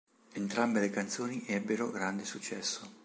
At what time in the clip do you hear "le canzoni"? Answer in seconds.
0.79-1.45